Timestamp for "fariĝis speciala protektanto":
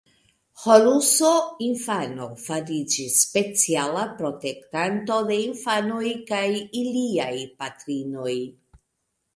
2.45-5.19